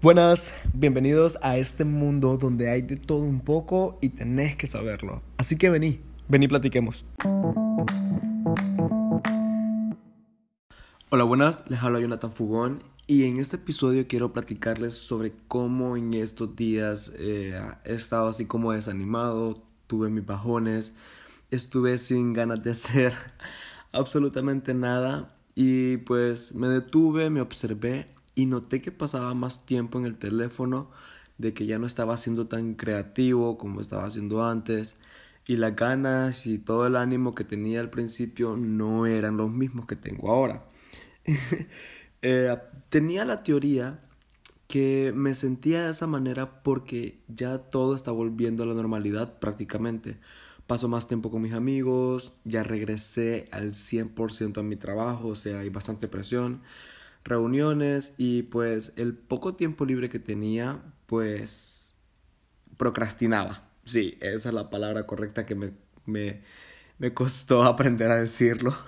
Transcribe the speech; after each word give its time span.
Buenas, 0.00 0.52
bienvenidos 0.74 1.38
a 1.42 1.56
este 1.56 1.84
mundo 1.84 2.38
donde 2.38 2.70
hay 2.70 2.82
de 2.82 2.94
todo 2.94 3.18
un 3.18 3.40
poco 3.40 3.98
y 4.00 4.10
tenés 4.10 4.54
que 4.54 4.68
saberlo. 4.68 5.22
Así 5.38 5.56
que 5.56 5.70
vení, 5.70 6.00
vení 6.28 6.46
platiquemos. 6.46 7.04
Hola, 11.10 11.24
buenas, 11.24 11.68
les 11.68 11.82
habla 11.82 11.98
Jonathan 11.98 12.30
Fugón 12.30 12.84
y 13.08 13.24
en 13.24 13.40
este 13.40 13.56
episodio 13.56 14.06
quiero 14.06 14.32
platicarles 14.32 14.94
sobre 14.94 15.32
cómo 15.48 15.96
en 15.96 16.14
estos 16.14 16.54
días 16.54 17.12
eh, 17.18 17.60
he 17.84 17.94
estado 17.94 18.28
así 18.28 18.46
como 18.46 18.70
desanimado, 18.70 19.64
tuve 19.88 20.10
mis 20.10 20.24
bajones, 20.24 20.94
estuve 21.50 21.98
sin 21.98 22.34
ganas 22.34 22.62
de 22.62 22.70
hacer 22.70 23.14
absolutamente 23.90 24.74
nada 24.74 25.34
y 25.56 25.96
pues 25.96 26.54
me 26.54 26.68
detuve, 26.68 27.30
me 27.30 27.40
observé 27.40 28.16
y 28.38 28.46
noté 28.46 28.80
que 28.80 28.92
pasaba 28.92 29.34
más 29.34 29.66
tiempo 29.66 29.98
en 29.98 30.06
el 30.06 30.16
teléfono, 30.16 30.92
de 31.38 31.54
que 31.54 31.66
ya 31.66 31.80
no 31.80 31.88
estaba 31.88 32.16
siendo 32.16 32.46
tan 32.46 32.74
creativo 32.74 33.58
como 33.58 33.80
estaba 33.80 34.04
haciendo 34.04 34.44
antes 34.44 34.98
y 35.44 35.56
las 35.56 35.74
ganas 35.74 36.46
y 36.46 36.58
todo 36.58 36.86
el 36.86 36.94
ánimo 36.94 37.34
que 37.34 37.42
tenía 37.42 37.80
al 37.80 37.90
principio 37.90 38.56
no 38.56 39.06
eran 39.06 39.36
los 39.36 39.50
mismos 39.50 39.86
que 39.86 39.96
tengo 39.96 40.30
ahora. 40.30 40.64
Eh, 42.20 42.52
tenía 42.88 43.24
la 43.24 43.44
teoría 43.44 44.00
que 44.66 45.12
me 45.14 45.36
sentía 45.36 45.84
de 45.84 45.92
esa 45.92 46.08
manera 46.08 46.64
porque 46.64 47.20
ya 47.28 47.58
todo 47.58 47.94
está 47.94 48.10
volviendo 48.10 48.64
a 48.64 48.66
la 48.66 48.74
normalidad 48.74 49.38
prácticamente. 49.38 50.18
Paso 50.66 50.88
más 50.88 51.06
tiempo 51.06 51.30
con 51.30 51.42
mis 51.42 51.52
amigos, 51.52 52.34
ya 52.42 52.64
regresé 52.64 53.48
al 53.52 53.74
100% 53.74 54.58
a 54.58 54.62
mi 54.64 54.74
trabajo, 54.74 55.28
o 55.28 55.36
sea, 55.36 55.60
hay 55.60 55.68
bastante 55.68 56.08
presión 56.08 56.62
reuniones 57.24 58.14
y 58.18 58.42
pues 58.44 58.92
el 58.96 59.14
poco 59.14 59.54
tiempo 59.54 59.84
libre 59.84 60.08
que 60.08 60.18
tenía, 60.18 60.82
pues 61.06 61.94
procrastinaba. 62.76 63.68
Sí, 63.84 64.16
esa 64.20 64.48
es 64.48 64.54
la 64.54 64.70
palabra 64.70 65.06
correcta 65.06 65.46
que 65.46 65.54
me, 65.54 65.72
me, 66.06 66.42
me 66.98 67.14
costó 67.14 67.62
aprender 67.64 68.10
a 68.10 68.20
decirlo. 68.20 68.76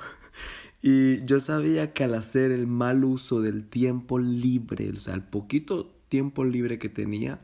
Y 0.83 1.23
yo 1.27 1.41
sabía 1.41 1.93
que 1.93 2.05
al 2.05 2.15
hacer 2.15 2.51
el 2.53 2.67
mal 2.67 3.05
uso 3.05 3.43
del 3.43 3.69
tiempo 3.69 4.19
libre, 4.19 4.91
o 4.91 4.97
sea, 4.97 5.13
el 5.13 5.23
poquito 5.23 5.93
tiempo 6.09 6.43
libre 6.43 6.79
que 6.79 6.89
tenía, 6.89 7.41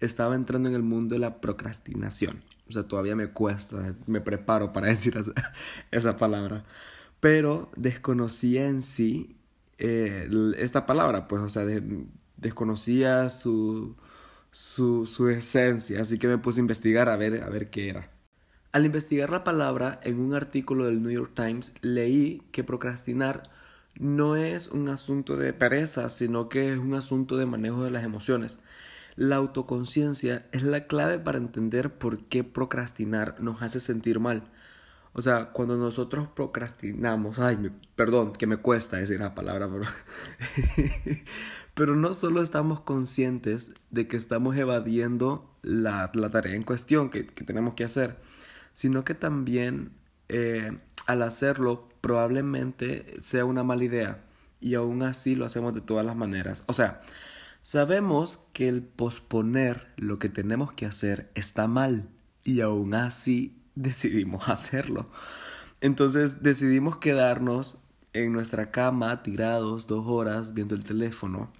estaba 0.00 0.34
entrando 0.34 0.68
en 0.68 0.74
el 0.74 0.82
mundo 0.82 1.14
de 1.14 1.20
la 1.20 1.40
procrastinación. 1.40 2.42
O 2.68 2.72
sea, 2.72 2.82
todavía 2.84 3.14
me 3.14 3.28
cuesta, 3.28 3.94
me 4.06 4.20
preparo 4.20 4.72
para 4.72 4.86
decir 4.88 5.16
esa, 5.16 5.32
esa 5.92 6.16
palabra. 6.16 6.64
Pero 7.20 7.70
desconocía 7.76 8.66
en 8.66 8.82
sí 8.82 9.36
eh, 9.84 10.28
esta 10.58 10.86
palabra, 10.86 11.26
pues, 11.26 11.42
o 11.42 11.48
sea, 11.48 11.64
desconocía 12.36 13.30
su, 13.30 13.96
su, 14.52 15.06
su, 15.06 15.28
esencia, 15.28 16.02
así 16.02 16.20
que 16.20 16.28
me 16.28 16.38
puse 16.38 16.60
a 16.60 16.62
investigar 16.62 17.08
a 17.08 17.16
ver, 17.16 17.42
a 17.42 17.48
ver 17.48 17.68
qué 17.68 17.88
era. 17.88 18.08
Al 18.70 18.86
investigar 18.86 19.30
la 19.30 19.42
palabra 19.42 19.98
en 20.04 20.20
un 20.20 20.34
artículo 20.34 20.86
del 20.86 21.02
New 21.02 21.10
York 21.10 21.32
Times, 21.34 21.74
leí 21.80 22.42
que 22.52 22.62
procrastinar 22.62 23.50
no 23.98 24.36
es 24.36 24.68
un 24.68 24.88
asunto 24.88 25.36
de 25.36 25.52
pereza, 25.52 26.08
sino 26.10 26.48
que 26.48 26.72
es 26.72 26.78
un 26.78 26.94
asunto 26.94 27.36
de 27.36 27.46
manejo 27.46 27.82
de 27.82 27.90
las 27.90 28.04
emociones. 28.04 28.60
La 29.16 29.34
autoconciencia 29.34 30.46
es 30.52 30.62
la 30.62 30.86
clave 30.86 31.18
para 31.18 31.38
entender 31.38 31.92
por 31.92 32.24
qué 32.26 32.44
procrastinar 32.44 33.34
nos 33.40 33.62
hace 33.62 33.80
sentir 33.80 34.20
mal. 34.20 34.44
O 35.14 35.20
sea, 35.20 35.50
cuando 35.52 35.76
nosotros 35.76 36.26
procrastinamos, 36.28 37.38
ay, 37.38 37.70
perdón, 37.96 38.32
que 38.32 38.46
me 38.46 38.56
cuesta 38.56 38.96
decir 38.96 39.20
la 39.20 39.34
palabra, 39.34 39.68
pero, 41.74 41.96
no 41.96 42.14
solo 42.14 42.42
estamos 42.42 42.80
conscientes 42.80 43.72
de 43.90 44.08
que 44.08 44.16
estamos 44.16 44.56
evadiendo 44.56 45.54
la, 45.62 46.10
la 46.14 46.30
tarea 46.30 46.54
en 46.54 46.62
cuestión 46.62 47.10
que, 47.10 47.26
que, 47.26 47.44
tenemos 47.44 47.74
que 47.74 47.84
hacer, 47.84 48.16
sino 48.72 49.04
que 49.04 49.14
también 49.14 49.92
eh, 50.30 50.78
al 51.06 51.22
hacerlo 51.22 51.90
probablemente 52.00 53.14
sea 53.20 53.44
una 53.44 53.62
mala 53.62 53.84
idea 53.84 54.24
y 54.60 54.74
aún 54.74 55.02
así 55.02 55.34
lo 55.34 55.44
hacemos 55.44 55.74
de 55.74 55.82
todas 55.82 56.06
las 56.06 56.16
maneras. 56.16 56.64
O 56.68 56.72
sea, 56.72 57.02
sabemos 57.60 58.40
que 58.54 58.68
el 58.68 58.82
posponer 58.82 59.88
lo 59.96 60.18
que 60.18 60.30
tenemos 60.30 60.72
que 60.72 60.86
hacer 60.86 61.30
está 61.34 61.66
mal 61.66 62.08
y 62.44 62.60
aún 62.60 62.94
así 62.94 63.61
decidimos 63.74 64.48
hacerlo. 64.48 65.06
Entonces 65.80 66.42
decidimos 66.42 66.98
quedarnos 66.98 67.78
en 68.12 68.32
nuestra 68.32 68.70
cama 68.70 69.22
tirados 69.22 69.86
dos 69.86 70.06
horas 70.06 70.54
viendo 70.54 70.74
el 70.74 70.84
teléfono 70.84 71.50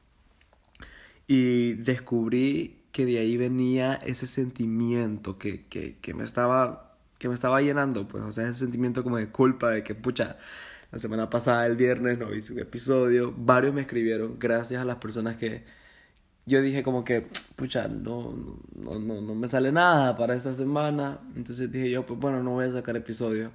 y 1.26 1.74
descubrí 1.74 2.82
que 2.92 3.06
de 3.06 3.18
ahí 3.18 3.36
venía 3.36 3.94
ese 3.94 4.26
sentimiento 4.26 5.38
que, 5.38 5.66
que, 5.66 5.96
que, 6.00 6.14
me 6.14 6.24
estaba 6.24 6.98
que 7.18 7.28
me 7.28 7.34
estaba 7.34 7.62
llenando 7.62 8.06
pues 8.06 8.22
o 8.22 8.32
sea 8.32 8.44
ese 8.44 8.58
sentimiento 8.58 9.02
como 9.02 9.16
de 9.16 9.28
culpa 9.28 9.70
de 9.70 9.82
que 9.82 9.94
pucha 9.94 10.36
la 10.90 10.98
semana 10.98 11.30
pasada 11.30 11.66
el 11.66 11.76
viernes 11.76 12.18
no 12.18 12.34
hice 12.34 12.52
un 12.52 12.58
episodio 12.60 13.32
varios 13.34 13.72
me 13.72 13.80
escribieron 13.80 14.38
gracias 14.38 14.82
a 14.82 14.84
las 14.84 14.96
personas 14.96 15.36
que 15.36 15.64
yo 16.46 16.60
dije 16.60 16.82
como 16.82 17.04
que, 17.04 17.26
pucha, 17.56 17.88
no, 17.88 18.34
no, 18.74 18.98
no, 18.98 19.20
no 19.20 19.34
me 19.34 19.48
sale 19.48 19.70
nada 19.72 20.16
para 20.16 20.34
esta 20.34 20.54
semana. 20.54 21.20
Entonces 21.36 21.70
dije 21.70 21.90
yo, 21.90 22.04
pues 22.06 22.18
bueno, 22.18 22.42
no 22.42 22.52
voy 22.52 22.66
a 22.66 22.70
sacar 22.72 22.96
episodio. 22.96 23.52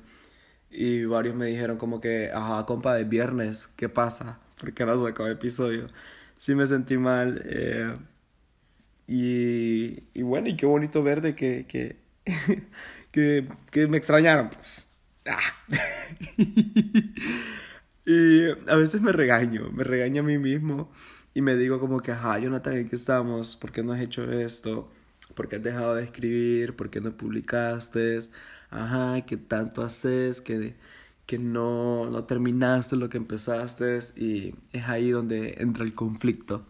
Y 0.71 1.05
varios 1.05 1.35
me 1.35 1.47
dijeron 1.47 1.77
como 1.77 2.01
que, 2.01 2.31
ajá, 2.33 2.65
compa, 2.65 2.95
de 2.95 3.03
viernes, 3.05 3.67
¿qué 3.77 3.89
pasa? 3.89 4.39
¿Por 4.59 4.73
qué 4.73 4.85
no 4.85 5.05
sacado 5.05 5.29
episodio? 5.29 5.89
Sí 6.37 6.55
me 6.55 6.67
sentí 6.67 6.97
mal. 6.97 7.41
Eh, 7.45 7.97
y, 9.07 10.03
y 10.13 10.23
bueno, 10.23 10.49
y 10.49 10.57
qué 10.57 10.65
bonito 10.65 11.03
ver 11.03 11.21
de 11.21 11.35
que, 11.35 11.65
que, 11.67 11.97
que, 13.11 13.47
que 13.71 13.87
me 13.87 13.97
extrañaron, 13.97 14.49
pues. 14.49 14.89
Ah. 15.25 15.39
y 18.05 18.49
a 18.69 18.75
veces 18.75 19.01
me 19.01 19.11
regaño, 19.11 19.69
me 19.71 19.83
regaño 19.83 20.21
a 20.21 20.25
mí 20.25 20.37
mismo 20.37 20.89
y 21.37 21.41
me 21.43 21.55
digo 21.55 21.79
como 21.79 21.99
que, 22.01 22.11
ajá, 22.11 22.39
Jonathan, 22.39 22.77
¿en 22.77 22.89
qué 22.89 22.95
estamos? 22.95 23.55
¿Por 23.55 23.71
qué 23.71 23.83
no 23.83 23.93
has 23.93 24.01
hecho 24.01 24.23
esto? 24.31 24.89
¿Por 25.35 25.47
qué 25.47 25.57
has 25.57 25.61
dejado 25.61 25.93
de 25.93 26.03
escribir? 26.03 26.75
¿Por 26.75 26.89
qué 26.89 26.99
no 26.99 27.15
publicaste? 27.15 28.19
Ajá, 28.71 29.21
¿qué 29.23 29.37
tanto 29.37 29.83
haces? 29.83 30.41
Que, 30.41 30.75
que 31.27 31.37
no, 31.37 32.09
no 32.09 32.23
terminaste 32.23 32.95
lo 32.95 33.09
que 33.09 33.17
empezaste 33.17 33.99
y 34.15 34.55
es 34.73 34.85
ahí 34.87 35.11
donde 35.11 35.57
entra 35.59 35.83
el 35.85 35.93
conflicto. 35.93 36.65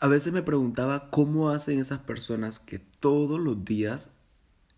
A 0.00 0.06
veces 0.08 0.34
me 0.34 0.42
preguntaba 0.42 1.08
cómo 1.10 1.48
hacen 1.48 1.80
esas 1.80 2.00
personas 2.00 2.58
que 2.58 2.80
todos 2.80 3.40
los 3.40 3.64
días 3.64 4.10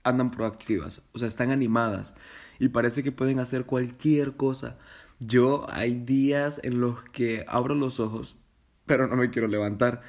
andan 0.04 0.30
proactivas, 0.30 1.08
o 1.14 1.18
sea, 1.18 1.26
están 1.26 1.50
animadas 1.50 2.14
y 2.60 2.68
parece 2.68 3.02
que 3.02 3.10
pueden 3.10 3.40
hacer 3.40 3.66
cualquier 3.66 4.36
cosa. 4.36 4.78
Yo 5.18 5.66
hay 5.70 5.94
días 5.94 6.60
en 6.62 6.80
los 6.80 7.02
que 7.10 7.44
abro 7.48 7.74
los 7.74 7.98
ojos 7.98 8.36
pero 8.86 9.06
no 9.08 9.16
me 9.16 9.30
quiero 9.30 9.48
levantar. 9.48 10.02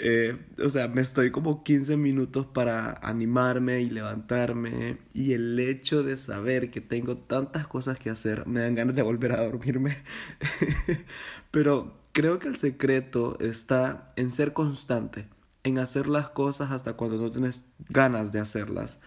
Eh, 0.00 0.36
o 0.58 0.68
sea, 0.70 0.88
me 0.88 1.02
estoy 1.02 1.30
como 1.30 1.62
15 1.62 1.96
minutos 1.96 2.46
para 2.46 2.94
animarme 3.02 3.80
y 3.80 3.90
levantarme 3.90 4.98
y 5.12 5.32
el 5.34 5.58
hecho 5.60 6.02
de 6.02 6.16
saber 6.16 6.70
que 6.70 6.80
tengo 6.80 7.16
tantas 7.16 7.68
cosas 7.68 7.98
que 7.98 8.10
hacer 8.10 8.44
me 8.46 8.60
dan 8.60 8.74
ganas 8.74 8.96
de 8.96 9.02
volver 9.02 9.32
a 9.32 9.44
dormirme. 9.44 9.96
Pero 11.52 12.00
creo 12.12 12.38
que 12.40 12.48
el 12.48 12.56
secreto 12.56 13.38
está 13.40 14.12
en 14.16 14.30
ser 14.30 14.52
constante, 14.52 15.28
en 15.62 15.78
hacer 15.78 16.08
las 16.08 16.28
cosas 16.28 16.72
hasta 16.72 16.94
cuando 16.94 17.16
no 17.18 17.30
tienes 17.30 17.68
ganas 17.88 18.32
de 18.32 18.40
hacerlas. 18.40 18.98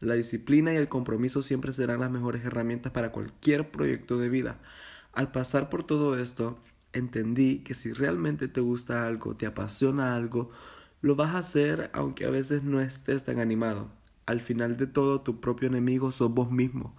La 0.00 0.14
disciplina 0.14 0.72
y 0.72 0.76
el 0.76 0.88
compromiso 0.88 1.42
siempre 1.42 1.72
serán 1.72 2.00
las 2.00 2.10
mejores 2.10 2.44
herramientas 2.44 2.92
para 2.92 3.12
cualquier 3.12 3.70
proyecto 3.70 4.18
de 4.18 4.28
vida. 4.28 4.58
Al 5.12 5.32
pasar 5.32 5.70
por 5.70 5.84
todo 5.84 6.18
esto, 6.18 6.58
entendí 6.96 7.60
que 7.60 7.74
si 7.74 7.92
realmente 7.92 8.48
te 8.48 8.60
gusta 8.60 9.06
algo, 9.06 9.36
te 9.36 9.46
apasiona 9.46 10.14
algo, 10.14 10.50
lo 11.00 11.16
vas 11.16 11.34
a 11.34 11.38
hacer 11.38 11.90
aunque 11.92 12.24
a 12.24 12.30
veces 12.30 12.62
no 12.62 12.80
estés 12.80 13.24
tan 13.24 13.38
animado. 13.38 13.90
Al 14.26 14.40
final 14.40 14.76
de 14.76 14.86
todo, 14.86 15.20
tu 15.20 15.40
propio 15.40 15.68
enemigo 15.68 16.10
sos 16.10 16.32
vos 16.32 16.50
mismo 16.50 16.96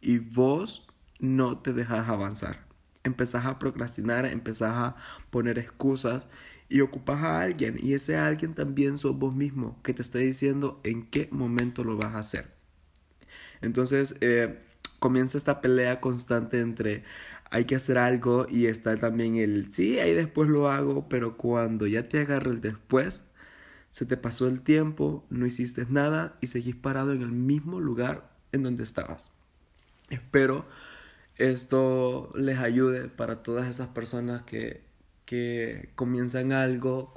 y 0.00 0.18
vos 0.18 0.86
no 1.18 1.58
te 1.58 1.72
dejas 1.72 2.08
avanzar. 2.08 2.64
Empezás 3.04 3.46
a 3.46 3.58
procrastinar, 3.58 4.26
empezás 4.26 4.72
a 4.74 4.96
poner 5.30 5.58
excusas 5.58 6.28
y 6.68 6.80
ocupas 6.80 7.22
a 7.22 7.40
alguien 7.40 7.78
y 7.82 7.94
ese 7.94 8.16
alguien 8.16 8.54
también 8.54 8.98
sos 8.98 9.18
vos 9.18 9.34
mismo 9.34 9.78
que 9.82 9.92
te 9.92 10.02
está 10.02 10.18
diciendo 10.18 10.80
en 10.84 11.06
qué 11.06 11.28
momento 11.30 11.84
lo 11.84 11.96
vas 11.96 12.14
a 12.14 12.20
hacer. 12.20 12.54
Entonces 13.60 14.14
eh, 14.20 14.60
comienza 15.00 15.36
esta 15.36 15.60
pelea 15.60 16.00
constante 16.00 16.60
entre 16.60 17.04
hay 17.50 17.64
que 17.64 17.76
hacer 17.76 17.98
algo 17.98 18.46
y 18.48 18.66
está 18.66 18.96
también 18.96 19.36
el 19.36 19.72
sí, 19.72 19.98
ahí 19.98 20.14
después 20.14 20.48
lo 20.48 20.70
hago, 20.70 21.08
pero 21.08 21.36
cuando 21.36 21.86
ya 21.86 22.08
te 22.08 22.20
agarra 22.20 22.50
el 22.50 22.60
después, 22.60 23.30
se 23.90 24.06
te 24.06 24.16
pasó 24.16 24.46
el 24.48 24.62
tiempo, 24.62 25.24
no 25.30 25.46
hiciste 25.46 25.86
nada 25.88 26.36
y 26.40 26.46
seguís 26.48 26.76
parado 26.76 27.12
en 27.12 27.22
el 27.22 27.32
mismo 27.32 27.80
lugar 27.80 28.30
en 28.52 28.62
donde 28.62 28.84
estabas. 28.84 29.30
Espero 30.10 30.66
esto 31.40 32.32
les 32.36 32.58
ayude 32.58 33.08
para 33.08 33.42
todas 33.42 33.66
esas 33.68 33.88
personas 33.88 34.42
que, 34.42 34.82
que 35.24 35.88
comienzan 35.94 36.52
algo 36.52 37.14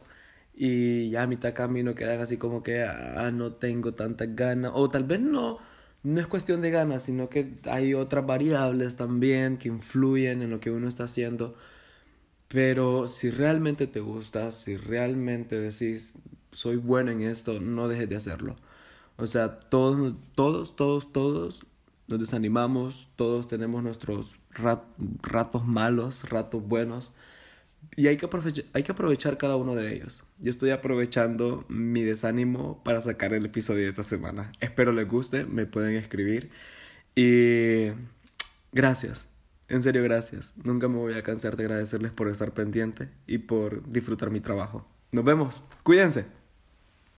y 0.55 1.09
ya 1.09 1.23
a 1.23 1.27
mitad 1.27 1.53
camino 1.53 1.93
quedan 1.95 2.21
así 2.21 2.37
como 2.37 2.63
que, 2.63 2.83
ah, 2.83 3.31
no 3.33 3.53
tengo 3.53 3.95
tantas 3.95 4.35
ganas, 4.35 4.71
o 4.75 4.89
tal 4.89 5.03
vez 5.03 5.19
no, 5.19 5.59
no 6.03 6.19
es 6.19 6.27
cuestión 6.27 6.61
de 6.61 6.71
ganas, 6.71 7.03
sino 7.03 7.29
que 7.29 7.53
hay 7.65 7.93
otras 7.93 8.25
variables 8.25 8.95
también 8.97 9.57
que 9.57 9.69
influyen 9.69 10.41
en 10.41 10.49
lo 10.49 10.59
que 10.59 10.71
uno 10.71 10.87
está 10.87 11.05
haciendo. 11.05 11.55
Pero 12.49 13.07
si 13.07 13.31
realmente 13.31 13.87
te 13.87 13.99
gusta, 13.99 14.51
si 14.51 14.77
realmente 14.77 15.59
decís, 15.59 16.19
soy 16.51 16.75
bueno 16.77 17.11
en 17.11 17.21
esto, 17.21 17.59
no 17.59 17.87
dejes 17.87 18.09
de 18.09 18.17
hacerlo. 18.17 18.57
O 19.17 19.27
sea, 19.27 19.59
todos, 19.59 20.15
todos, 20.35 20.75
todos, 20.75 21.11
todos 21.11 21.65
nos 22.07 22.19
desanimamos, 22.19 23.09
todos 23.15 23.47
tenemos 23.47 23.83
nuestros 23.83 24.35
ratos 25.21 25.65
malos, 25.65 26.29
ratos 26.29 26.67
buenos. 26.67 27.11
Y 27.95 28.07
hay 28.07 28.17
que, 28.17 28.25
aprovechar, 28.25 28.65
hay 28.73 28.83
que 28.83 28.91
aprovechar 28.91 29.37
cada 29.37 29.55
uno 29.55 29.75
de 29.75 29.93
ellos. 29.93 30.23
Yo 30.39 30.49
estoy 30.49 30.71
aprovechando 30.71 31.65
mi 31.69 32.03
desánimo 32.03 32.83
para 32.83 33.01
sacar 33.01 33.33
el 33.33 33.45
episodio 33.45 33.83
de 33.83 33.89
esta 33.89 34.03
semana. 34.03 34.51
Espero 34.59 34.91
les 34.91 35.07
guste, 35.07 35.45
me 35.45 35.65
pueden 35.65 35.95
escribir. 35.95 36.49
Y 37.15 37.89
gracias, 38.71 39.27
en 39.67 39.81
serio 39.81 40.03
gracias. 40.03 40.53
Nunca 40.63 40.87
me 40.87 40.97
voy 40.97 41.13
a 41.13 41.23
cansar 41.23 41.55
de 41.55 41.65
agradecerles 41.65 42.11
por 42.11 42.27
estar 42.29 42.53
pendiente 42.53 43.09
y 43.27 43.39
por 43.39 43.87
disfrutar 43.91 44.31
mi 44.31 44.39
trabajo. 44.39 44.87
Nos 45.11 45.23
vemos, 45.23 45.63
cuídense. 45.83 46.25